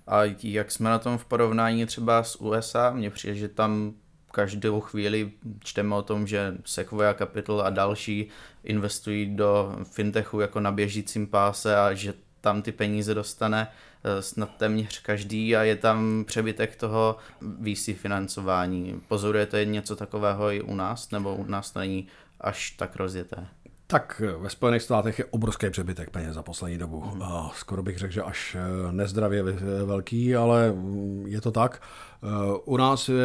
A 0.07 0.24
jak 0.43 0.71
jsme 0.71 0.89
na 0.89 1.00
tom 1.00 1.17
v 1.17 1.25
porovnání 1.25 1.85
třeba 1.85 2.24
s 2.24 2.41
USA? 2.41 2.91
Mně 2.91 3.09
přijde, 3.09 3.35
že 3.35 3.47
tam 3.47 3.93
každou 4.36 4.82
chvíli 4.82 5.32
čteme 5.60 5.96
o 5.96 6.01
tom, 6.01 6.27
že 6.27 6.58
Sequoia 6.65 7.13
Capital 7.13 7.62
a 7.62 7.70
další 7.70 8.27
investují 8.63 9.36
do 9.36 9.75
fintechu 9.84 10.39
jako 10.39 10.60
na 10.60 10.72
běžícím 10.72 11.27
páse 11.27 11.77
a 11.77 11.94
že 11.94 12.13
tam 12.42 12.62
ty 12.62 12.72
peníze 12.72 13.13
dostane 13.13 13.68
eh, 13.68 14.22
snad 14.22 14.56
téměř 14.58 15.00
každý 15.00 15.56
a 15.56 15.63
je 15.63 15.75
tam 15.75 16.25
přebytek 16.27 16.75
toho 16.75 17.18
VC 17.42 17.89
financování. 17.94 19.01
Pozorujete 19.08 19.65
něco 19.65 19.96
takového 19.96 20.51
i 20.51 20.62
u 20.62 20.75
nás, 20.75 21.12
nebo 21.12 21.36
u 21.36 21.46
nás 21.46 21.72
to 21.72 21.80
není 21.80 22.08
až 22.42 22.72
tak 22.72 22.96
rozjeté? 22.96 23.48
Tak 23.88 24.22
ve 24.39 24.50
Spojených 24.50 24.82
státech 24.82 25.20
je 25.20 25.25
obrovský 25.25 25.70
přebytek 25.70 26.10
peněz 26.10 26.34
za 26.36 26.44
poslední 26.44 26.77
dobu. 26.77 27.04
Mm. 27.06 27.22
Skoro 27.56 27.84
bych 27.84 27.98
řekl, 27.98 28.13
že 28.13 28.22
až 28.22 28.58
eh, 28.60 28.92
nezdravě 28.92 29.44
velký, 29.86 30.36
ale 30.36 30.72
mm, 30.72 31.24
je 31.27 31.42
to 31.42 31.51
tak. 31.51 31.82
Eh, 32.25 32.60
u 32.65 32.77
nás 32.77 33.10
je 33.10 33.15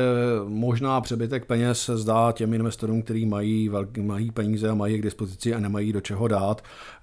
možná 0.45 1.01
přebytek 1.01 1.45
peněz 1.45 1.83
se 1.83 1.97
zdá 1.97 2.33
těm 2.33 2.55
investorům, 2.55 3.03
kteří 3.03 3.27
mají, 3.27 3.69
velký, 3.69 4.01
mají 4.01 4.31
peníze 4.31 4.69
a 4.69 4.75
mají 4.75 4.99
k 4.99 5.03
dispozici 5.03 5.55
a 5.55 5.61
nemají 5.61 5.93
do 5.93 6.01
čeho 6.01 6.29
dát. 6.29 6.63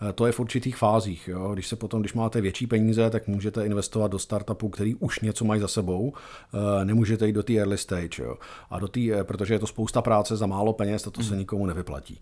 Eh, 0.09 0.13
to 0.13 0.25
je 0.25 0.31
v 0.31 0.39
určitých 0.39 0.77
fázích. 0.77 1.27
Jo. 1.27 1.53
Když 1.53 1.67
se 1.67 1.75
potom, 1.75 1.99
když 1.99 2.13
máte 2.13 2.41
větší 2.41 2.67
peníze, 2.67 3.09
tak 3.09 3.27
můžete 3.27 3.65
investovat 3.65 4.11
do 4.11 4.19
startupů, 4.19 4.69
který 4.69 4.95
už 4.95 5.19
něco 5.19 5.45
mají 5.45 5.61
za 5.61 5.67
sebou. 5.67 6.13
Eh, 6.53 6.85
nemůžete 6.85 7.27
jít 7.27 7.33
do 7.33 7.43
té 7.43 7.53
early 7.53 7.77
stage. 7.77 8.23
Jo. 8.23 8.35
A 8.69 8.79
do 8.79 8.87
tý, 8.87 9.11
protože 9.23 9.53
je 9.53 9.59
to 9.59 9.67
spousta 9.67 10.01
práce 10.01 10.35
za 10.35 10.45
málo 10.45 10.73
peněz 10.73 11.07
a 11.07 11.11
to 11.11 11.23
se 11.23 11.29
hmm. 11.29 11.39
nikomu 11.39 11.65
nevyplatí. 11.65 12.21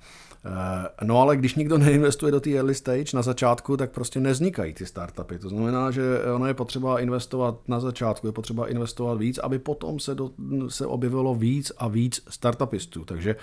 No 1.04 1.22
ale 1.22 1.35
když 1.36 1.56
nikdo 1.56 1.78
neinvestuje 1.78 2.32
do 2.32 2.40
té 2.40 2.50
early 2.50 2.76
stage 2.76 3.06
na 3.14 3.22
začátku, 3.22 3.78
tak 3.78 3.92
prostě 3.92 4.20
nevznikají 4.20 4.74
ty 4.74 4.86
startupy. 4.86 5.40
To 5.40 5.50
znamená, 5.50 5.92
že 5.92 6.02
ono 6.36 6.48
je 6.48 6.54
potřeba 6.54 7.00
investovat 7.00 7.56
na 7.68 7.80
začátku, 7.80 8.28
je 8.28 8.34
potřeba 8.34 8.68
investovat 8.68 9.20
víc, 9.20 9.38
aby 9.38 9.60
potom 9.60 10.00
se, 10.00 10.16
do, 10.16 10.32
se 10.68 10.86
objevilo 10.86 11.36
víc 11.36 11.72
a 11.78 11.88
víc 11.88 12.22
startupistů. 12.30 13.06
Takže 13.06 13.36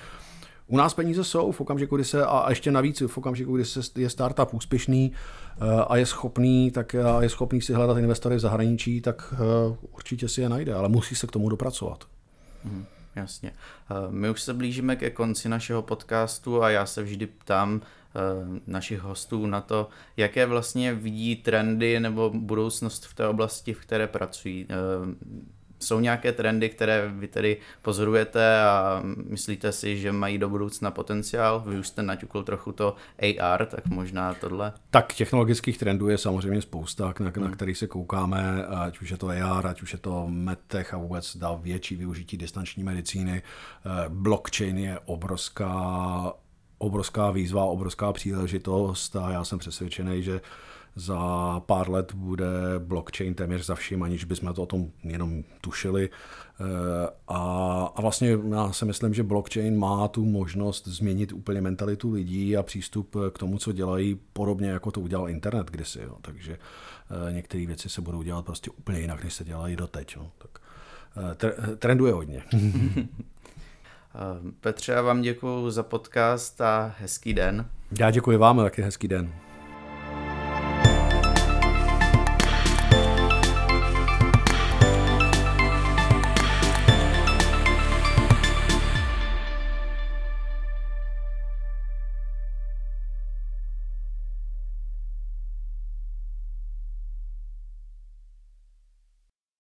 u 0.66 0.76
nás 0.76 0.94
peníze 0.94 1.24
jsou 1.24 1.52
v 1.52 1.60
okamžiku, 1.60 1.96
kdy 1.96 2.04
se, 2.04 2.26
a 2.26 2.46
ještě 2.48 2.70
navíc 2.70 3.02
v 3.06 3.18
okamžiku, 3.18 3.56
kdy 3.56 3.64
se 3.64 3.80
je 3.96 4.10
startup 4.10 4.54
úspěšný 4.54 5.12
eh, 5.12 5.84
a 5.88 5.96
je 5.96 6.06
schopný, 6.06 6.70
tak 6.70 6.94
a 6.94 7.22
je 7.22 7.28
schopný 7.28 7.60
si 7.60 7.72
hledat 7.72 7.98
investory 7.98 8.36
v 8.36 8.40
zahraničí, 8.40 9.00
tak 9.00 9.34
eh, 9.34 9.76
určitě 9.92 10.28
si 10.28 10.40
je 10.40 10.48
najde, 10.48 10.74
ale 10.74 10.88
musí 10.88 11.14
se 11.14 11.26
k 11.26 11.30
tomu 11.30 11.48
dopracovat. 11.48 12.04
Hmm. 12.64 12.84
Jasně. 13.16 13.52
My 14.10 14.30
už 14.30 14.42
se 14.42 14.54
blížíme 14.54 14.96
ke 14.96 15.10
konci 15.10 15.48
našeho 15.48 15.82
podcastu 15.82 16.62
a 16.62 16.70
já 16.70 16.86
se 16.86 17.02
vždy 17.02 17.26
ptám 17.26 17.80
našich 18.66 19.00
hostů 19.00 19.46
na 19.46 19.60
to, 19.60 19.88
jaké 20.16 20.46
vlastně 20.46 20.94
vidí 20.94 21.36
trendy 21.36 22.00
nebo 22.00 22.30
budoucnost 22.34 23.06
v 23.06 23.14
té 23.14 23.28
oblasti, 23.28 23.74
v 23.74 23.80
které 23.80 24.06
pracují. 24.06 24.66
Jsou 25.82 26.00
nějaké 26.00 26.32
trendy, 26.32 26.68
které 26.68 27.08
vy 27.14 27.28
tedy 27.28 27.56
pozorujete 27.82 28.60
a 28.60 29.02
myslíte 29.28 29.72
si, 29.72 29.98
že 29.98 30.12
mají 30.12 30.38
do 30.38 30.48
budoucna 30.48 30.90
potenciál? 30.90 31.62
Vy 31.66 31.78
už 31.78 31.88
jste 31.88 32.02
naťukl 32.02 32.42
trochu 32.42 32.72
to 32.72 32.94
AR, 33.40 33.66
tak 33.66 33.86
možná 33.86 34.34
tohle. 34.34 34.72
Tak 34.90 35.14
technologických 35.14 35.78
trendů 35.78 36.08
je 36.08 36.18
samozřejmě 36.18 36.62
spousta, 36.62 37.14
na, 37.20 37.32
na 37.36 37.46
hmm. 37.46 37.52
který 37.52 37.74
se 37.74 37.86
koukáme, 37.86 38.66
ať 38.66 39.00
už 39.00 39.10
je 39.10 39.16
to 39.16 39.28
AR, 39.28 39.66
ať 39.66 39.82
už 39.82 39.92
je 39.92 39.98
to 39.98 40.26
medtech 40.28 40.94
a 40.94 40.98
vůbec 40.98 41.36
dá 41.36 41.54
větší 41.54 41.96
využití 41.96 42.36
distanční 42.36 42.84
medicíny. 42.84 43.42
Eh, 43.42 43.88
blockchain 44.08 44.78
je 44.78 44.98
obrovská 45.04 46.32
obrovská 46.82 47.30
výzva, 47.30 47.64
obrovská 47.64 48.12
příležitost 48.12 49.16
a 49.16 49.30
já 49.30 49.44
jsem 49.44 49.58
přesvědčený, 49.58 50.22
že 50.22 50.40
za 50.96 51.60
pár 51.60 51.90
let 51.90 52.14
bude 52.14 52.46
blockchain 52.78 53.34
téměř 53.34 53.66
za 53.66 53.74
vším, 53.74 54.02
aniž 54.02 54.24
bychom 54.24 54.54
to 54.54 54.62
o 54.62 54.66
tom 54.66 54.90
jenom 55.04 55.44
tušili. 55.60 56.10
Eh, 56.60 57.08
a, 57.28 57.38
a 57.96 58.00
vlastně 58.00 58.38
já 58.50 58.72
si 58.72 58.84
myslím, 58.84 59.14
že 59.14 59.22
blockchain 59.22 59.78
má 59.78 60.08
tu 60.08 60.24
možnost 60.24 60.88
změnit 60.88 61.32
úplně 61.32 61.60
mentalitu 61.60 62.12
lidí 62.12 62.56
a 62.56 62.62
přístup 62.62 63.16
k 63.32 63.38
tomu, 63.38 63.58
co 63.58 63.72
dělají, 63.72 64.20
podobně 64.32 64.68
jako 64.68 64.90
to 64.90 65.00
udělal 65.00 65.28
internet 65.28 65.70
kdysi. 65.70 66.02
Jo. 66.02 66.16
Takže 66.22 66.58
eh, 67.28 67.32
některé 67.32 67.66
věci 67.66 67.88
se 67.88 68.00
budou 68.00 68.22
dělat 68.22 68.44
prostě 68.44 68.70
úplně 68.70 69.00
jinak, 69.00 69.24
než 69.24 69.34
se 69.34 69.44
dělají 69.44 69.76
doteď. 69.76 70.16
Jo. 70.16 70.30
Tak, 70.38 70.58
eh, 71.72 71.76
trenduje 71.76 72.12
hodně. 72.12 72.42
Petře, 74.60 74.92
já 74.92 75.02
vám 75.02 75.22
děkuji 75.22 75.70
za 75.70 75.82
podcast 75.82 76.60
a 76.60 76.94
hezký 76.98 77.34
den. 77.34 77.66
Já 77.98 78.10
děkuji 78.10 78.36
vám, 78.36 78.56
taky 78.56 78.82
hezký 78.82 79.08
den. 79.08 79.32